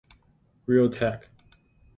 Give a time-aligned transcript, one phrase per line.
[0.67, 1.21] Realtek